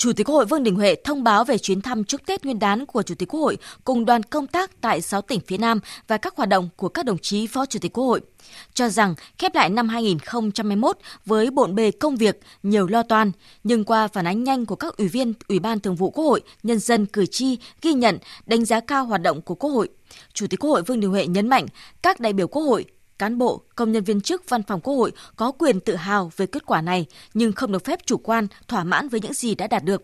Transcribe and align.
Chủ 0.00 0.12
tịch 0.12 0.26
Quốc 0.26 0.34
hội 0.34 0.46
Vương 0.46 0.62
Đình 0.62 0.74
Huệ 0.74 0.94
thông 1.04 1.24
báo 1.24 1.44
về 1.44 1.58
chuyến 1.58 1.80
thăm 1.80 2.04
chúc 2.04 2.26
Tết 2.26 2.44
Nguyên 2.44 2.58
đán 2.58 2.86
của 2.86 3.02
Chủ 3.02 3.14
tịch 3.14 3.28
Quốc 3.28 3.40
hội 3.40 3.58
cùng 3.84 4.04
đoàn 4.04 4.22
công 4.22 4.46
tác 4.46 4.80
tại 4.80 5.00
6 5.00 5.22
tỉnh 5.22 5.40
phía 5.46 5.58
Nam 5.58 5.80
và 6.08 6.16
các 6.16 6.36
hoạt 6.36 6.48
động 6.48 6.68
của 6.76 6.88
các 6.88 7.06
đồng 7.06 7.18
chí 7.18 7.46
Phó 7.46 7.66
Chủ 7.66 7.78
tịch 7.78 7.92
Quốc 7.92 8.04
hội. 8.04 8.20
Cho 8.74 8.88
rằng 8.88 9.14
khép 9.38 9.54
lại 9.54 9.70
năm 9.70 9.88
2021 9.88 10.98
với 11.26 11.50
bộn 11.50 11.74
bề 11.74 11.90
công 11.90 12.16
việc, 12.16 12.40
nhiều 12.62 12.86
lo 12.86 13.02
toan, 13.02 13.32
nhưng 13.64 13.84
qua 13.84 14.08
phản 14.08 14.26
ánh 14.26 14.44
nhanh 14.44 14.66
của 14.66 14.76
các 14.76 14.96
ủy 14.96 15.08
viên 15.08 15.32
Ủy 15.48 15.58
ban 15.58 15.80
Thường 15.80 15.96
vụ 15.96 16.10
Quốc 16.10 16.24
hội, 16.24 16.40
nhân 16.62 16.78
dân, 16.78 17.06
cử 17.06 17.26
tri 17.26 17.58
ghi 17.82 17.92
nhận, 17.92 18.18
đánh 18.46 18.64
giá 18.64 18.80
cao 18.80 19.04
hoạt 19.04 19.22
động 19.22 19.42
của 19.42 19.54
Quốc 19.54 19.70
hội. 19.70 19.88
Chủ 20.32 20.46
tịch 20.46 20.60
Quốc 20.60 20.70
hội 20.70 20.82
Vương 20.82 21.00
Đình 21.00 21.10
Huệ 21.10 21.26
nhấn 21.26 21.48
mạnh 21.48 21.66
các 22.02 22.20
đại 22.20 22.32
biểu 22.32 22.46
Quốc 22.46 22.62
hội 22.62 22.84
cán 23.20 23.38
bộ, 23.38 23.62
công 23.76 23.92
nhân 23.92 24.04
viên 24.04 24.20
chức 24.20 24.48
văn 24.48 24.62
phòng 24.62 24.80
Quốc 24.80 24.94
hội 24.94 25.12
có 25.36 25.52
quyền 25.52 25.80
tự 25.80 25.96
hào 25.96 26.32
về 26.36 26.46
kết 26.46 26.66
quả 26.66 26.80
này, 26.80 27.06
nhưng 27.34 27.52
không 27.52 27.72
được 27.72 27.84
phép 27.84 28.06
chủ 28.06 28.16
quan, 28.16 28.46
thỏa 28.68 28.84
mãn 28.84 29.08
với 29.08 29.20
những 29.20 29.32
gì 29.32 29.54
đã 29.54 29.66
đạt 29.66 29.84
được. 29.84 30.02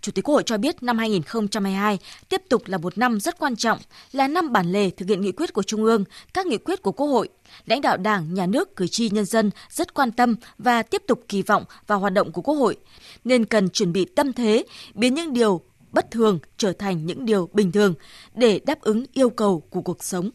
Chủ 0.00 0.12
tịch 0.12 0.24
Quốc 0.24 0.34
hội 0.34 0.42
cho 0.46 0.58
biết 0.58 0.82
năm 0.82 0.98
2022 0.98 1.98
tiếp 2.28 2.42
tục 2.48 2.62
là 2.66 2.78
một 2.78 2.98
năm 2.98 3.20
rất 3.20 3.38
quan 3.38 3.56
trọng, 3.56 3.78
là 4.12 4.28
năm 4.28 4.52
bản 4.52 4.72
lề 4.72 4.90
thực 4.90 5.08
hiện 5.08 5.20
nghị 5.20 5.32
quyết 5.32 5.52
của 5.52 5.62
Trung 5.62 5.84
ương, 5.84 6.04
các 6.34 6.46
nghị 6.46 6.58
quyết 6.58 6.82
của 6.82 6.92
Quốc 6.92 7.06
hội. 7.06 7.28
Lãnh 7.66 7.80
đạo 7.80 7.96
Đảng, 7.96 8.34
Nhà 8.34 8.46
nước, 8.46 8.76
cử 8.76 8.86
tri 8.86 9.10
nhân 9.10 9.24
dân 9.24 9.50
rất 9.70 9.94
quan 9.94 10.12
tâm 10.12 10.36
và 10.58 10.82
tiếp 10.82 11.02
tục 11.06 11.24
kỳ 11.28 11.42
vọng 11.42 11.64
vào 11.86 11.98
hoạt 11.98 12.12
động 12.12 12.32
của 12.32 12.42
Quốc 12.42 12.54
hội, 12.54 12.76
nên 13.24 13.44
cần 13.44 13.68
chuẩn 13.68 13.92
bị 13.92 14.04
tâm 14.04 14.32
thế, 14.32 14.64
biến 14.94 15.14
những 15.14 15.32
điều 15.32 15.60
bất 15.92 16.10
thường 16.10 16.38
trở 16.56 16.72
thành 16.72 17.06
những 17.06 17.24
điều 17.24 17.48
bình 17.52 17.72
thường 17.72 17.94
để 18.34 18.60
đáp 18.66 18.80
ứng 18.80 19.04
yêu 19.12 19.30
cầu 19.30 19.62
của 19.70 19.82
cuộc 19.82 20.04
sống. 20.04 20.30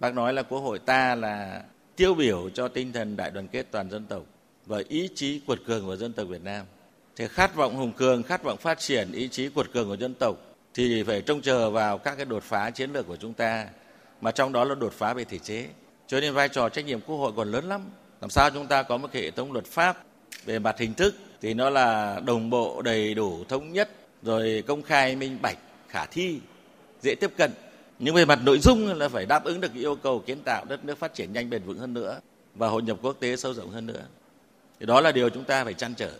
Bác 0.00 0.14
nói 0.14 0.32
là 0.32 0.42
Quốc 0.42 0.60
hội 0.60 0.78
ta 0.78 1.14
là 1.14 1.62
tiêu 1.96 2.14
biểu 2.14 2.50
cho 2.54 2.68
tinh 2.68 2.92
thần 2.92 3.16
đại 3.16 3.30
đoàn 3.30 3.48
kết 3.48 3.66
toàn 3.70 3.90
dân 3.90 4.06
tộc 4.06 4.22
và 4.66 4.82
ý 4.88 5.08
chí 5.14 5.40
cuột 5.46 5.58
cường 5.66 5.86
của 5.86 5.96
dân 5.96 6.12
tộc 6.12 6.28
Việt 6.28 6.42
Nam. 6.44 6.66
Thì 7.16 7.28
khát 7.28 7.54
vọng 7.54 7.76
hùng 7.76 7.92
cường, 7.92 8.22
khát 8.22 8.42
vọng 8.42 8.58
phát 8.58 8.78
triển, 8.78 9.12
ý 9.12 9.28
chí 9.28 9.48
cuột 9.48 9.72
cường 9.72 9.88
của 9.88 9.96
dân 9.96 10.14
tộc 10.14 10.36
thì 10.74 11.02
phải 11.02 11.22
trông 11.22 11.40
chờ 11.40 11.70
vào 11.70 11.98
các 11.98 12.16
cái 12.16 12.24
đột 12.24 12.42
phá 12.42 12.70
chiến 12.70 12.92
lược 12.92 13.06
của 13.06 13.16
chúng 13.16 13.32
ta 13.32 13.66
mà 14.20 14.30
trong 14.30 14.52
đó 14.52 14.64
là 14.64 14.74
đột 14.74 14.92
phá 14.92 15.14
về 15.14 15.24
thể 15.24 15.38
chế. 15.38 15.66
Cho 16.06 16.20
nên 16.20 16.34
vai 16.34 16.48
trò 16.48 16.68
trách 16.68 16.84
nhiệm 16.84 17.00
Quốc 17.00 17.16
hội 17.16 17.32
còn 17.36 17.52
lớn 17.52 17.68
lắm. 17.68 17.90
Làm 18.20 18.30
sao 18.30 18.50
chúng 18.50 18.66
ta 18.66 18.82
có 18.82 18.96
một 18.96 19.12
hệ 19.12 19.30
thống 19.30 19.52
luật 19.52 19.64
pháp 19.64 20.02
về 20.44 20.58
mặt 20.58 20.78
hình 20.78 20.94
thức 20.94 21.14
thì 21.40 21.54
nó 21.54 21.70
là 21.70 22.20
đồng 22.26 22.50
bộ, 22.50 22.82
đầy 22.82 23.14
đủ, 23.14 23.44
thống 23.48 23.72
nhất, 23.72 23.90
rồi 24.22 24.64
công 24.66 24.82
khai, 24.82 25.16
minh 25.16 25.38
bạch, 25.42 25.58
khả 25.88 26.06
thi, 26.06 26.38
dễ 27.02 27.14
tiếp 27.14 27.30
cận 27.36 27.50
nhưng 27.98 28.14
về 28.14 28.24
mặt 28.24 28.38
nội 28.44 28.58
dung 28.58 28.98
là 28.98 29.08
phải 29.08 29.26
đáp 29.26 29.44
ứng 29.44 29.60
được 29.60 29.74
yêu 29.74 29.94
cầu 29.94 30.22
kiến 30.26 30.38
tạo 30.44 30.64
đất 30.68 30.84
nước 30.84 30.98
phát 30.98 31.14
triển 31.14 31.32
nhanh 31.32 31.50
bền 31.50 31.62
vững 31.62 31.78
hơn 31.78 31.94
nữa 31.94 32.20
và 32.54 32.68
hội 32.68 32.82
nhập 32.82 32.98
quốc 33.02 33.16
tế 33.20 33.36
sâu 33.36 33.54
rộng 33.54 33.70
hơn 33.70 33.86
nữa. 33.86 34.02
Thì 34.80 34.86
đó 34.86 35.00
là 35.00 35.12
điều 35.12 35.28
chúng 35.28 35.44
ta 35.44 35.64
phải 35.64 35.74
chăn 35.74 35.94
trở. 35.94 36.12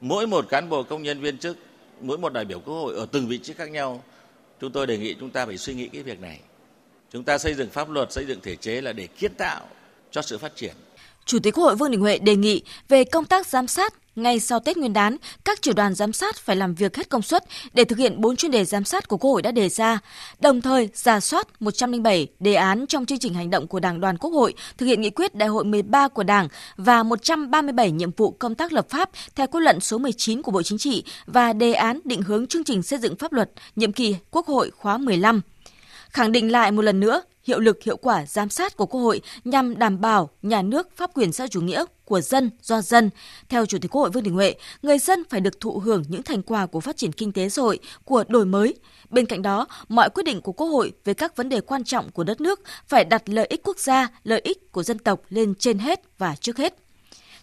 Mỗi 0.00 0.26
một 0.26 0.48
cán 0.48 0.68
bộ 0.68 0.82
công 0.82 1.02
nhân 1.02 1.20
viên 1.20 1.38
chức, 1.38 1.56
mỗi 2.00 2.18
một 2.18 2.32
đại 2.32 2.44
biểu 2.44 2.60
quốc 2.60 2.74
hội 2.74 2.94
ở 2.94 3.06
từng 3.12 3.28
vị 3.28 3.38
trí 3.38 3.52
khác 3.52 3.70
nhau, 3.70 4.02
chúng 4.60 4.72
tôi 4.72 4.86
đề 4.86 4.98
nghị 4.98 5.14
chúng 5.20 5.30
ta 5.30 5.46
phải 5.46 5.58
suy 5.58 5.74
nghĩ 5.74 5.88
cái 5.88 6.02
việc 6.02 6.20
này. 6.20 6.40
Chúng 7.12 7.24
ta 7.24 7.38
xây 7.38 7.54
dựng 7.54 7.70
pháp 7.70 7.90
luật, 7.90 8.12
xây 8.12 8.26
dựng 8.26 8.40
thể 8.42 8.56
chế 8.56 8.80
là 8.80 8.92
để 8.92 9.06
kiến 9.06 9.32
tạo 9.34 9.68
cho 10.10 10.22
sự 10.22 10.38
phát 10.38 10.56
triển. 10.56 10.74
Chủ 11.24 11.38
tịch 11.38 11.54
Quốc 11.54 11.64
hội 11.64 11.76
Vương 11.76 11.90
Đình 11.90 12.00
Huệ 12.00 12.18
đề 12.18 12.36
nghị 12.36 12.62
về 12.88 13.04
công 13.04 13.24
tác 13.24 13.46
giám 13.46 13.66
sát 13.66 13.94
ngay 14.16 14.40
sau 14.40 14.60
Tết 14.60 14.76
Nguyên 14.76 14.92
đán, 14.92 15.16
các 15.44 15.62
tiểu 15.62 15.74
đoàn 15.74 15.94
giám 15.94 16.12
sát 16.12 16.36
phải 16.36 16.56
làm 16.56 16.74
việc 16.74 16.96
hết 16.96 17.08
công 17.08 17.22
suất 17.22 17.44
để 17.72 17.84
thực 17.84 17.98
hiện 17.98 18.20
4 18.20 18.36
chuyên 18.36 18.50
đề 18.50 18.64
giám 18.64 18.84
sát 18.84 19.08
của 19.08 19.16
Quốc 19.16 19.30
hội 19.30 19.42
đã 19.42 19.52
đề 19.52 19.68
ra, 19.68 19.98
đồng 20.40 20.60
thời 20.60 20.88
giả 20.94 21.20
soát 21.20 21.48
107 21.60 22.26
đề 22.40 22.54
án 22.54 22.86
trong 22.86 23.06
chương 23.06 23.18
trình 23.18 23.34
hành 23.34 23.50
động 23.50 23.66
của 23.66 23.80
Đảng 23.80 24.00
đoàn 24.00 24.18
Quốc 24.18 24.30
hội 24.30 24.54
thực 24.78 24.86
hiện 24.86 25.00
nghị 25.00 25.10
quyết 25.10 25.34
Đại 25.34 25.48
hội 25.48 25.64
13 25.64 26.08
của 26.08 26.22
Đảng 26.22 26.48
và 26.76 27.02
137 27.02 27.90
nhiệm 27.90 28.10
vụ 28.16 28.30
công 28.30 28.54
tác 28.54 28.72
lập 28.72 28.86
pháp 28.90 29.10
theo 29.34 29.46
quyết 29.46 29.60
luận 29.60 29.80
số 29.80 29.98
19 29.98 30.42
của 30.42 30.52
Bộ 30.52 30.62
Chính 30.62 30.78
trị 30.78 31.04
và 31.26 31.52
đề 31.52 31.72
án 31.72 32.00
định 32.04 32.22
hướng 32.22 32.46
chương 32.46 32.64
trình 32.64 32.82
xây 32.82 32.98
dựng 32.98 33.16
pháp 33.16 33.32
luật 33.32 33.50
nhiệm 33.76 33.92
kỳ 33.92 34.16
Quốc 34.30 34.46
hội 34.46 34.70
khóa 34.70 34.98
15 34.98 35.40
khẳng 36.08 36.32
định 36.32 36.52
lại 36.52 36.72
một 36.72 36.82
lần 36.82 37.00
nữa 37.00 37.22
hiệu 37.44 37.60
lực 37.60 37.82
hiệu 37.82 37.96
quả 37.96 38.26
giám 38.26 38.50
sát 38.50 38.76
của 38.76 38.86
Quốc 38.86 39.00
hội 39.00 39.20
nhằm 39.44 39.78
đảm 39.78 40.00
bảo 40.00 40.30
nhà 40.42 40.62
nước 40.62 40.96
pháp 40.96 41.10
quyền 41.14 41.32
xã 41.32 41.46
chủ 41.46 41.60
nghĩa 41.60 41.84
của 42.04 42.20
dân 42.20 42.50
do 42.62 42.80
dân. 42.80 43.10
Theo 43.48 43.66
Chủ 43.66 43.78
tịch 43.78 43.90
Quốc 43.90 44.02
hội 44.02 44.10
Vương 44.10 44.22
Đình 44.22 44.34
Huệ, 44.34 44.54
người 44.82 44.98
dân 44.98 45.22
phải 45.30 45.40
được 45.40 45.60
thụ 45.60 45.78
hưởng 45.78 46.04
những 46.08 46.22
thành 46.22 46.42
quả 46.42 46.66
của 46.66 46.80
phát 46.80 46.96
triển 46.96 47.12
kinh 47.12 47.32
tế 47.32 47.48
xã 47.48 47.62
hội, 47.62 47.78
của 48.04 48.24
đổi 48.28 48.46
mới. 48.46 48.74
Bên 49.10 49.26
cạnh 49.26 49.42
đó, 49.42 49.66
mọi 49.88 50.10
quyết 50.10 50.22
định 50.22 50.40
của 50.40 50.52
Quốc 50.52 50.66
hội 50.66 50.92
về 51.04 51.14
các 51.14 51.36
vấn 51.36 51.48
đề 51.48 51.60
quan 51.60 51.84
trọng 51.84 52.10
của 52.10 52.24
đất 52.24 52.40
nước 52.40 52.60
phải 52.86 53.04
đặt 53.04 53.22
lợi 53.26 53.46
ích 53.46 53.62
quốc 53.62 53.78
gia, 53.78 54.08
lợi 54.24 54.40
ích 54.44 54.72
của 54.72 54.82
dân 54.82 54.98
tộc 54.98 55.20
lên 55.28 55.54
trên 55.58 55.78
hết 55.78 56.00
và 56.18 56.36
trước 56.40 56.56
hết. 56.56 56.83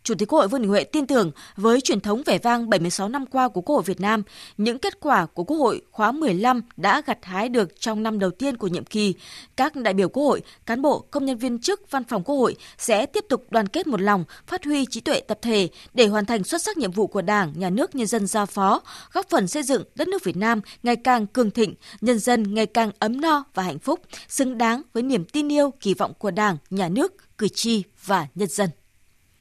Chủ 0.04 0.16
tịch 0.16 0.30
Quốc 0.30 0.40
hội 0.40 0.48
Vương 0.48 0.62
Đình 0.62 0.70
Huệ 0.70 0.84
tin 0.84 1.08
tưởng 1.08 1.32
với 1.56 1.82
truyền 1.82 2.02
thống 2.02 2.24
vẻ 2.26 2.38
vang 2.38 2.70
76 2.70 3.10
năm 3.10 3.26
qua 3.26 3.48
của 3.48 3.62
Quốc 3.62 3.76
hội 3.76 3.84
Việt 3.84 4.02
Nam, 4.02 4.24
những 4.58 4.80
kết 4.80 5.00
quả 5.00 5.26
của 5.26 5.44
Quốc 5.44 5.58
hội 5.58 5.82
khóa 5.92 6.12
15 6.12 6.62
đã 6.78 7.02
gặt 7.06 7.18
hái 7.22 7.50
được 7.50 7.80
trong 7.80 8.04
năm 8.04 8.20
đầu 8.20 8.32
tiên 8.32 8.58
của 8.58 8.68
nhiệm 8.68 8.86
kỳ. 8.86 9.14
Các 9.56 9.76
đại 9.76 9.94
biểu 9.94 10.10
Quốc 10.10 10.24
hội, 10.24 10.42
cán 10.66 10.82
bộ, 10.82 11.00
công 11.12 11.26
nhân 11.26 11.38
viên 11.38 11.60
chức 11.60 11.92
văn 11.92 12.04
phòng 12.04 12.24
Quốc 12.24 12.36
hội 12.36 12.56
sẽ 12.78 13.06
tiếp 13.06 13.26
tục 13.30 13.46
đoàn 13.50 13.68
kết 13.68 13.88
một 13.88 14.02
lòng, 14.02 14.24
phát 14.48 14.66
huy 14.66 14.86
trí 14.86 15.02
tuệ 15.02 15.20
tập 15.20 15.40
thể 15.42 15.70
để 15.94 16.08
hoàn 16.08 16.26
thành 16.26 16.44
xuất 16.44 16.62
sắc 16.62 16.78
nhiệm 16.78 16.92
vụ 16.92 17.08
của 17.08 17.22
Đảng, 17.22 17.54
Nhà 17.56 17.70
nước, 17.70 17.96
nhân 17.96 18.08
dân 18.08 18.28
giao 18.28 18.46
phó, 18.46 18.82
góp 19.14 19.30
phần 19.30 19.48
xây 19.48 19.64
dựng 19.64 19.84
đất 19.96 20.08
nước 20.08 20.24
Việt 20.24 20.38
Nam 20.38 20.62
ngày 20.84 20.96
càng 20.96 21.28
cường 21.28 21.52
thịnh, 21.52 21.76
nhân 22.02 22.20
dân 22.20 22.54
ngày 22.54 22.66
càng 22.66 22.92
ấm 23.00 23.22
no 23.22 23.44
và 23.54 23.64
hạnh 23.64 23.80
phúc, 23.80 24.00
xứng 24.28 24.58
đáng 24.58 24.82
với 24.94 25.04
niềm 25.04 25.26
tin 25.26 25.52
yêu, 25.52 25.74
kỳ 25.80 25.94
vọng 25.94 26.14
của 26.18 26.32
Đảng, 26.32 26.58
Nhà 26.70 26.90
nước, 26.90 27.38
cử 27.38 27.48
tri 27.48 27.84
và 28.06 28.28
nhân 28.36 28.50
dân. 28.50 28.70